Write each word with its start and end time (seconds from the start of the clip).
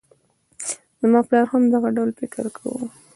زما 1.01 1.19
پلار 1.27 1.45
هم 1.51 1.63
دغه 1.73 1.89
ډول 1.97 2.09
فکر 2.19 2.43
کاوه. 2.57 2.87